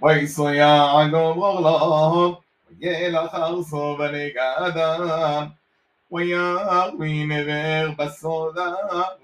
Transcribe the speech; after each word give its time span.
ويسو 0.00 0.48
يعقوب 0.48 1.38
غلام 1.38 2.36
ويلا 2.82 3.28
خرصو 3.28 3.96
بني 3.96 4.30
قدم 4.30 5.50
ويغوي 6.10 7.24
נבר 7.24 7.90
בסודה 7.98 8.74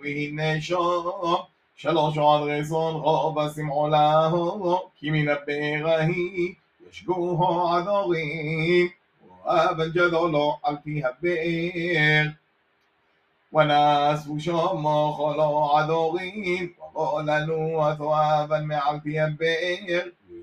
והנה 0.00 0.60
שם 0.60 0.74
שלוש 1.76 2.18
עד 2.18 2.42
רזון 2.48 2.94
רוב 2.94 3.38
השמעו 3.38 3.88
להו 3.88 4.90
כי 4.96 5.10
מן 5.10 5.28
הבאר 5.28 5.88
ההיא 5.88 6.54
ישגוהו 6.90 7.68
עדורים 7.68 8.88
ואבן 9.46 9.90
גדולו 9.90 10.58
על 10.62 10.76
פי 10.84 11.02
הבאר 11.04 12.26
ונאספו 13.52 14.40
שמו 14.40 15.12
חולו 15.16 15.76
עדורים 15.76 16.72
וגוללו 16.78 17.86
אותו 17.86 18.14
אבן 18.14 18.64
מעל 18.64 19.00
פי 19.02 19.20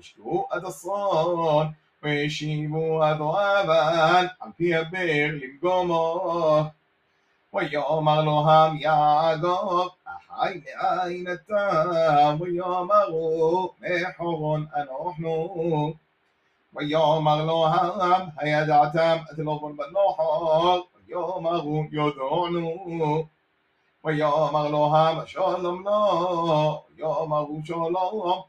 וישקו 0.00 0.46
עד 0.50 0.64
עשרון 0.64 1.66
וישיבו 2.02 3.04
אותו 3.04 3.38
אבן 3.38 4.26
על 4.40 4.50
פי 4.56 4.74
הבאר 4.74 5.30
למגומו 5.32 6.64
ויאמר 7.54 8.24
לו 8.24 8.50
עם 8.50 8.76
יעקב 8.76 9.88
אחי 10.04 10.60
מאין 10.64 11.26
אתה 11.32 12.34
ויאמרו 12.40 13.74
מחורון 13.80 14.66
אנחנו 14.74 15.94
ויאמר 16.74 17.44
לו 17.44 17.66
העם 17.66 18.28
הידעתם 18.36 19.16
את 19.32 19.38
לובון 19.38 19.76
בנוחר 19.76 20.80
ויאמרו 21.06 21.84
יודענו 21.90 23.26
ויאמר 24.04 24.68
לו 24.68 24.96
העם 24.96 25.26
שלום 25.26 25.84
לו 25.84 26.82
ויאמרו 26.96 27.60
שלום 27.64 28.42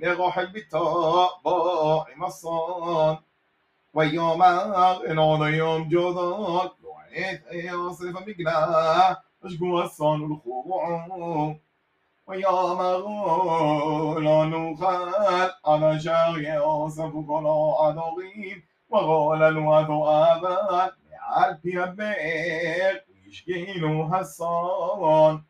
لروح 0.00 0.38
البتاء 0.38 1.40
باعم 1.44 2.24
الصان 2.24 3.16
ويوم 3.94 4.42
ان 4.42 4.72
العنون 4.72 5.54
يوم 5.54 5.88
جوزك 5.88 6.72
لو 6.82 6.92
عيت 6.94 7.42
يصف 7.52 8.02
مقلا 8.02 9.22
اشقو 9.44 9.80
الصان 9.80 10.22
الخضوع 10.24 11.56
ويوم 12.26 12.80
العنون 14.18 14.76
خال 14.76 15.50
على 15.66 16.00
شاغ 16.00 16.38
يوسف 16.38 17.12
قلع 17.28 17.86
عدوغين 17.86 18.62
وغول 18.90 19.42
الوثوابات 19.42 20.92
لعال 21.10 21.58
بيبير 21.64 23.04
ويشقينو 23.08 24.02
هالصان 24.02 25.42